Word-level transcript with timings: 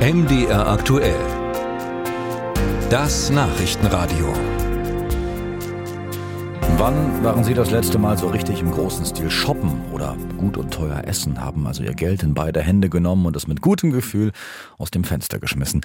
MDR 0.00 0.66
aktuell. 0.66 1.20
Das 2.88 3.28
Nachrichtenradio. 3.28 4.32
Wann 6.78 7.22
waren 7.22 7.44
Sie 7.44 7.52
das 7.52 7.70
letzte 7.70 7.98
Mal 7.98 8.16
so 8.16 8.28
richtig 8.28 8.62
im 8.62 8.70
großen 8.70 9.04
Stil 9.04 9.30
shoppen 9.30 9.82
oder 9.92 10.16
gut 10.38 10.56
und 10.56 10.72
teuer 10.72 11.04
essen, 11.04 11.38
haben 11.38 11.66
also 11.66 11.82
Ihr 11.82 11.92
Geld 11.92 12.22
in 12.22 12.32
beide 12.32 12.62
Hände 12.62 12.88
genommen 12.88 13.26
und 13.26 13.36
es 13.36 13.46
mit 13.46 13.60
gutem 13.60 13.90
Gefühl 13.90 14.32
aus 14.78 14.90
dem 14.90 15.04
Fenster 15.04 15.38
geschmissen? 15.38 15.82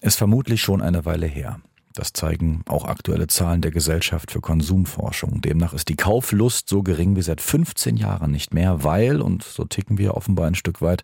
Ist 0.00 0.16
vermutlich 0.16 0.62
schon 0.62 0.80
eine 0.80 1.04
Weile 1.04 1.26
her. 1.26 1.60
Das 1.96 2.12
zeigen 2.12 2.62
auch 2.68 2.84
aktuelle 2.84 3.26
Zahlen 3.26 3.62
der 3.62 3.70
Gesellschaft 3.70 4.30
für 4.30 4.42
Konsumforschung. 4.42 5.40
Demnach 5.40 5.72
ist 5.72 5.88
die 5.88 5.96
Kauflust 5.96 6.68
so 6.68 6.82
gering 6.82 7.16
wie 7.16 7.22
seit 7.22 7.40
15 7.40 7.96
Jahren 7.96 8.30
nicht 8.30 8.52
mehr, 8.52 8.84
weil, 8.84 9.22
und 9.22 9.42
so 9.42 9.64
ticken 9.64 9.96
wir 9.96 10.14
offenbar 10.14 10.46
ein 10.46 10.54
Stück 10.54 10.82
weit, 10.82 11.02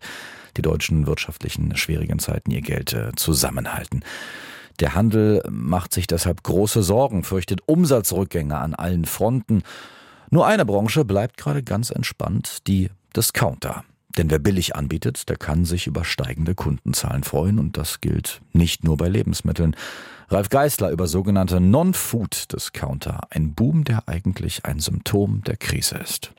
die 0.55 0.61
deutschen 0.61 1.07
wirtschaftlichen 1.07 1.75
schwierigen 1.75 2.19
Zeiten 2.19 2.51
ihr 2.51 2.61
Geld 2.61 2.93
äh, 2.93 3.11
zusammenhalten. 3.15 4.05
Der 4.79 4.93
Handel 4.93 5.41
macht 5.49 5.93
sich 5.93 6.05
deshalb 6.05 6.43
große 6.43 6.83
Sorgen, 6.83 7.23
fürchtet 7.23 7.61
Umsatzrückgänge 7.65 8.57
an 8.57 8.75
allen 8.75 9.05
Fronten. 9.05 9.63
Nur 10.29 10.45
eine 10.45 10.63
Branche 10.63 11.05
bleibt 11.05 11.37
gerade 11.37 11.63
ganz 11.63 11.89
entspannt, 11.89 12.67
die 12.67 12.91
Discounter. 13.15 13.83
Denn 14.17 14.29
wer 14.29 14.39
billig 14.39 14.75
anbietet, 14.75 15.27
der 15.29 15.37
kann 15.37 15.65
sich 15.65 15.87
über 15.87 16.05
steigende 16.05 16.55
Kundenzahlen 16.55 17.23
freuen 17.23 17.59
und 17.59 17.77
das 17.77 17.99
gilt 17.99 18.41
nicht 18.51 18.83
nur 18.83 18.97
bei 18.97 19.09
Lebensmitteln. 19.09 19.75
Ralf 20.29 20.49
Geißler 20.49 20.91
über 20.91 21.07
sogenannte 21.07 21.59
Non-Food-Discounter, 21.59 23.21
ein 23.29 23.53
Boom, 23.53 23.83
der 23.83 24.07
eigentlich 24.07 24.65
ein 24.65 24.79
Symptom 24.79 25.43
der 25.43 25.57
Krise 25.57 25.97
ist. 25.97 26.33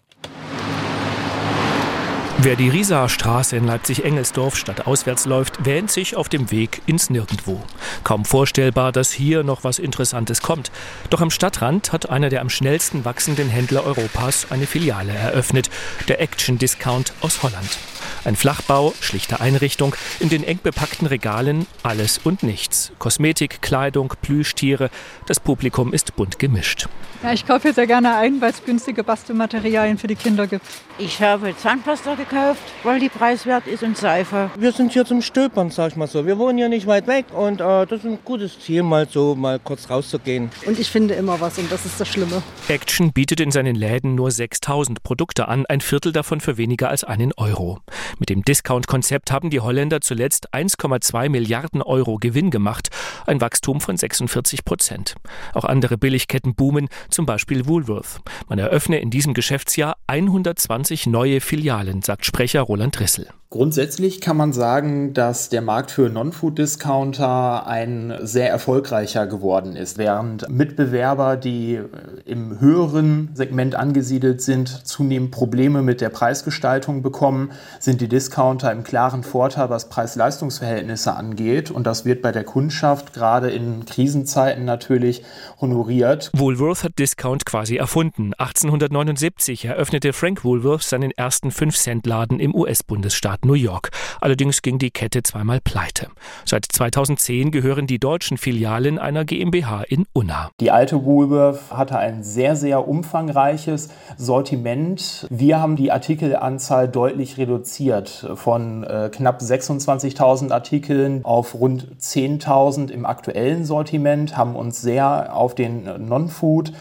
Wer 2.44 2.56
die 2.56 2.68
Riesaer 2.68 3.08
Straße 3.08 3.56
in 3.56 3.64
Leipzig-Engelsdorf 3.64 4.54
stadtauswärts 4.54 5.24
läuft, 5.24 5.64
wähnt 5.64 5.90
sich 5.90 6.14
auf 6.14 6.28
dem 6.28 6.50
Weg 6.50 6.82
ins 6.84 7.08
Nirgendwo. 7.08 7.62
Kaum 8.04 8.26
vorstellbar, 8.26 8.92
dass 8.92 9.12
hier 9.12 9.42
noch 9.42 9.64
was 9.64 9.78
Interessantes 9.78 10.42
kommt. 10.42 10.70
Doch 11.08 11.22
am 11.22 11.30
Stadtrand 11.30 11.90
hat 11.90 12.10
einer 12.10 12.28
der 12.28 12.42
am 12.42 12.50
schnellsten 12.50 13.06
wachsenden 13.06 13.48
Händler 13.48 13.86
Europas 13.86 14.48
eine 14.50 14.66
Filiale 14.66 15.14
eröffnet, 15.14 15.70
der 16.06 16.20
Action 16.20 16.58
Discount 16.58 17.14
aus 17.22 17.42
Holland. 17.42 17.78
Ein 18.26 18.36
Flachbau, 18.36 18.92
schlichte 19.00 19.40
Einrichtung, 19.40 19.94
in 20.20 20.28
den 20.28 20.44
eng 20.44 20.60
bepackten 20.62 21.06
Regalen 21.06 21.66
alles 21.82 22.20
und 22.22 22.42
nichts. 22.42 22.92
Kosmetik, 22.98 23.62
Kleidung, 23.62 24.12
Plüschtiere. 24.20 24.90
Das 25.26 25.40
Publikum 25.40 25.94
ist 25.94 26.14
bunt 26.14 26.38
gemischt. 26.38 26.88
Ja, 27.22 27.32
ich 27.32 27.46
kaufe 27.46 27.62
hier 27.62 27.74
sehr 27.74 27.86
gerne 27.86 28.16
ein, 28.16 28.42
weil 28.42 28.50
es 28.50 28.62
günstige 28.62 29.02
Bastelmaterialien 29.02 29.96
für 29.96 30.08
die 30.08 30.14
Kinder 30.14 30.46
gibt. 30.46 30.66
Ich 30.98 31.22
habe 31.22 31.56
Zahnpasta 31.56 32.14
gekauft, 32.16 32.33
weil 32.82 33.00
die 33.00 33.08
preiswert 33.08 33.66
ist 33.66 33.82
und 33.82 33.96
Seife. 33.96 34.50
Wir 34.56 34.72
sind 34.72 34.92
hier 34.92 35.04
zum 35.04 35.22
Stöbern, 35.22 35.70
sag 35.70 35.92
ich 35.92 35.96
mal 35.96 36.06
so. 36.06 36.26
Wir 36.26 36.38
wohnen 36.38 36.58
hier 36.58 36.68
nicht 36.68 36.86
weit 36.86 37.06
weg 37.06 37.26
und 37.32 37.60
äh, 37.60 37.86
das 37.86 38.00
ist 38.00 38.04
ein 38.04 38.18
gutes 38.24 38.60
Ziel, 38.60 38.82
mal 38.82 39.08
so 39.08 39.34
mal 39.34 39.58
kurz 39.58 39.90
rauszugehen. 39.90 40.50
Und 40.66 40.78
ich 40.78 40.90
finde 40.90 41.14
immer 41.14 41.40
was 41.40 41.58
und 41.58 41.70
das 41.70 41.84
ist 41.86 42.00
das 42.00 42.08
Schlimme. 42.08 42.42
Action 42.68 43.12
bietet 43.12 43.40
in 43.40 43.50
seinen 43.50 43.74
Läden 43.74 44.14
nur 44.14 44.30
6000 44.30 45.02
Produkte 45.02 45.48
an, 45.48 45.66
ein 45.66 45.80
Viertel 45.80 46.12
davon 46.12 46.40
für 46.40 46.56
weniger 46.56 46.88
als 46.88 47.04
einen 47.04 47.32
Euro. 47.36 47.80
Mit 48.18 48.30
dem 48.30 48.42
Discount-Konzept 48.42 49.30
haben 49.30 49.50
die 49.50 49.60
Holländer 49.60 50.00
zuletzt 50.00 50.54
1,2 50.54 51.28
Milliarden 51.28 51.82
Euro 51.82 52.16
Gewinn 52.16 52.50
gemacht, 52.50 52.90
ein 53.26 53.40
Wachstum 53.40 53.80
von 53.80 53.96
46 53.96 54.64
Prozent. 54.64 55.14
Auch 55.52 55.64
andere 55.64 55.98
Billigketten 55.98 56.54
boomen, 56.54 56.88
zum 57.10 57.26
Beispiel 57.26 57.66
Woolworth. 57.66 58.20
Man 58.48 58.58
eröffne 58.58 58.98
in 58.98 59.10
diesem 59.10 59.34
Geschäftsjahr 59.34 59.96
120 60.06 61.06
neue 61.06 61.40
Filialen, 61.40 62.02
sagt 62.02 62.13
Sprecher 62.20 62.62
Roland 62.62 62.98
Rissel. 63.00 63.28
Grundsätzlich 63.54 64.20
kann 64.20 64.36
man 64.36 64.52
sagen, 64.52 65.14
dass 65.14 65.48
der 65.48 65.62
Markt 65.62 65.92
für 65.92 66.08
Non-Food-Discounter 66.08 67.68
ein 67.68 68.12
sehr 68.20 68.50
erfolgreicher 68.50 69.28
geworden 69.28 69.76
ist. 69.76 69.96
Während 69.96 70.48
Mitbewerber, 70.50 71.36
die 71.36 71.78
im 72.24 72.58
höheren 72.58 73.30
Segment 73.34 73.76
angesiedelt 73.76 74.42
sind, 74.42 74.84
zunehmend 74.84 75.30
Probleme 75.30 75.82
mit 75.82 76.00
der 76.00 76.08
Preisgestaltung 76.08 77.02
bekommen, 77.02 77.52
sind 77.78 78.00
die 78.00 78.08
Discounter 78.08 78.72
im 78.72 78.82
klaren 78.82 79.22
Vorteil, 79.22 79.70
was 79.70 79.88
Preis-Leistungs-Verhältnisse 79.88 81.14
angeht. 81.14 81.70
Und 81.70 81.86
das 81.86 82.04
wird 82.04 82.22
bei 82.22 82.32
der 82.32 82.42
Kundschaft 82.42 83.12
gerade 83.12 83.50
in 83.50 83.84
Krisenzeiten 83.84 84.64
natürlich 84.64 85.22
honoriert. 85.60 86.32
Woolworth 86.34 86.82
hat 86.82 86.98
Discount 86.98 87.46
quasi 87.46 87.76
erfunden. 87.76 88.32
1879 88.36 89.66
eröffnete 89.66 90.12
Frank 90.12 90.42
Woolworth 90.42 90.82
seinen 90.82 91.12
ersten 91.12 91.50
5-Cent-Laden 91.50 92.40
im 92.40 92.52
US-Bundesstaat 92.52 93.43
New 93.44 93.54
York. 93.54 93.90
Allerdings 94.20 94.62
ging 94.62 94.78
die 94.78 94.90
Kette 94.90 95.22
zweimal 95.22 95.60
pleite. 95.60 96.08
Seit 96.44 96.66
2010 96.70 97.50
gehören 97.50 97.86
die 97.86 97.98
deutschen 97.98 98.38
Filialen 98.38 98.98
einer 98.98 99.24
GmbH 99.24 99.82
in 99.82 100.06
Unna. 100.12 100.50
Die 100.60 100.70
alte 100.70 101.04
Woolworth 101.04 101.70
hatte 101.70 101.98
ein 101.98 102.22
sehr, 102.22 102.56
sehr 102.56 102.86
umfangreiches 102.88 103.90
Sortiment. 104.16 105.26
Wir 105.30 105.60
haben 105.60 105.76
die 105.76 105.92
Artikelanzahl 105.92 106.88
deutlich 106.88 107.38
reduziert 107.38 108.28
von 108.34 108.84
äh, 108.84 109.10
knapp 109.12 109.40
26.000 109.40 110.52
Artikeln 110.52 111.24
auf 111.24 111.54
rund 111.54 111.88
10.000 112.00 112.90
im 112.90 113.06
aktuellen 113.06 113.64
Sortiment, 113.64 114.36
haben 114.36 114.56
uns 114.56 114.80
sehr 114.80 115.34
auf 115.34 115.54
den 115.54 115.84
Non-Food 116.06 116.72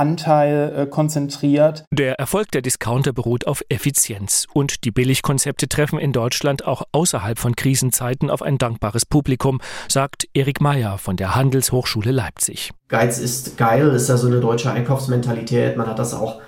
Anteil 0.00 0.72
äh, 0.74 0.86
konzentriert. 0.86 1.84
Der 1.90 2.14
Erfolg 2.18 2.50
der 2.52 2.62
Discounter 2.62 3.12
beruht 3.12 3.46
auf 3.46 3.62
Effizienz 3.68 4.46
und 4.54 4.84
die 4.84 4.90
Billigkonzepte 4.90 5.68
treffen 5.68 5.98
in 5.98 6.12
Deutschland 6.12 6.64
auch 6.64 6.84
außerhalb 6.92 7.38
von 7.38 7.54
Krisenzeiten 7.54 8.30
auf 8.30 8.40
ein 8.40 8.56
dankbares 8.56 9.04
Publikum, 9.04 9.60
sagt 9.88 10.26
Erik 10.32 10.62
Meyer 10.62 10.96
von 10.96 11.16
der 11.16 11.34
Handelshochschule 11.34 12.12
Leipzig. 12.12 12.70
Geiz 12.88 13.18
ist 13.18 13.58
geil, 13.58 13.90
ist 13.90 14.08
ja 14.08 14.16
so 14.16 14.26
eine 14.26 14.40
deutsche 14.40 14.72
Einkaufsmentalität. 14.72 15.76
Man 15.76 15.86
hat 15.86 15.98
das 15.98 16.14
auch 16.14 16.40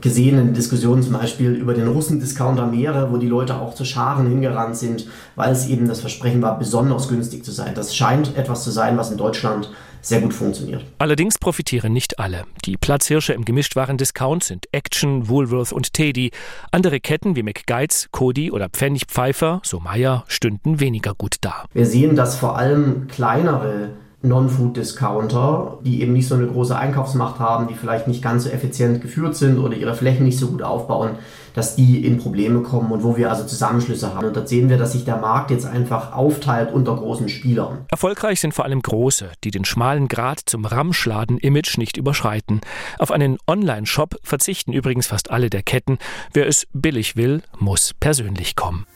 gesehen 0.00 0.38
in 0.38 0.54
Diskussionen 0.54 1.02
zum 1.02 1.14
Beispiel 1.14 1.52
über 1.52 1.74
den 1.74 1.88
Russen-Discounter 1.88 2.66
Meere, 2.66 3.12
wo 3.12 3.16
die 3.16 3.26
Leute 3.26 3.56
auch 3.56 3.74
zu 3.74 3.84
Scharen 3.84 4.28
hingerannt 4.28 4.76
sind, 4.76 5.06
weil 5.36 5.52
es 5.52 5.66
eben 5.68 5.88
das 5.88 6.00
Versprechen 6.00 6.42
war, 6.42 6.58
besonders 6.58 7.08
günstig 7.08 7.44
zu 7.44 7.50
sein. 7.50 7.74
Das 7.74 7.94
scheint 7.94 8.36
etwas 8.36 8.64
zu 8.64 8.70
sein, 8.70 8.96
was 8.96 9.10
in 9.10 9.18
Deutschland 9.18 9.70
sehr 10.02 10.20
gut 10.20 10.32
funktioniert. 10.32 10.84
Allerdings 10.98 11.38
profitieren 11.38 11.92
nicht 11.92 12.18
alle. 12.18 12.44
Die 12.64 12.76
Platzhirsche 12.76 13.32
im 13.32 13.44
Gemischtwaren-Discount 13.44 14.44
sind 14.44 14.66
Action, 14.72 15.28
Woolworth 15.28 15.72
und 15.72 15.92
Teddy. 15.92 16.30
Andere 16.70 17.00
Ketten 17.00 17.36
wie 17.36 17.42
McGuides, 17.42 18.08
Cody 18.10 18.50
oder 18.50 18.68
Pfennig 18.70 19.06
Pfeiffer, 19.08 19.60
so 19.62 19.80
Meyer, 19.80 20.24
stünden 20.28 20.80
weniger 20.80 21.14
gut 21.14 21.36
da. 21.42 21.64
Wir 21.74 21.86
sehen, 21.86 22.16
dass 22.16 22.36
vor 22.36 22.56
allem 22.56 23.08
kleinere 23.08 23.90
Non-Food-Discounter, 24.22 25.78
die 25.82 26.02
eben 26.02 26.12
nicht 26.12 26.28
so 26.28 26.34
eine 26.34 26.46
große 26.46 26.76
Einkaufsmacht 26.76 27.38
haben, 27.38 27.68
die 27.68 27.74
vielleicht 27.74 28.06
nicht 28.06 28.22
ganz 28.22 28.44
so 28.44 28.50
effizient 28.50 29.00
geführt 29.00 29.34
sind 29.34 29.58
oder 29.58 29.74
ihre 29.74 29.94
Flächen 29.94 30.26
nicht 30.26 30.38
so 30.38 30.48
gut 30.48 30.62
aufbauen, 30.62 31.12
dass 31.54 31.74
die 31.74 32.04
in 32.06 32.18
Probleme 32.18 32.60
kommen 32.60 32.92
und 32.92 33.02
wo 33.02 33.16
wir 33.16 33.30
also 33.30 33.44
Zusammenschlüsse 33.44 34.14
haben. 34.14 34.26
Und 34.26 34.36
dort 34.36 34.48
sehen 34.48 34.68
wir, 34.68 34.76
dass 34.76 34.92
sich 34.92 35.04
der 35.04 35.16
Markt 35.16 35.50
jetzt 35.50 35.66
einfach 35.66 36.12
aufteilt 36.12 36.72
unter 36.72 36.94
großen 36.96 37.28
Spielern. 37.28 37.86
Erfolgreich 37.88 38.40
sind 38.40 38.52
vor 38.52 38.66
allem 38.66 38.82
große, 38.82 39.30
die 39.42 39.50
den 39.50 39.64
schmalen 39.64 40.06
Grad 40.08 40.40
zum 40.44 40.66
Ramschladen-Image 40.66 41.78
nicht 41.78 41.96
überschreiten. 41.96 42.60
Auf 42.98 43.10
einen 43.10 43.38
Online-Shop 43.46 44.16
verzichten 44.22 44.72
übrigens 44.72 45.06
fast 45.06 45.30
alle 45.30 45.48
der 45.48 45.62
Ketten. 45.62 45.98
Wer 46.32 46.46
es 46.46 46.66
billig 46.74 47.16
will, 47.16 47.42
muss 47.58 47.94
persönlich 47.98 48.54
kommen. 48.54 48.86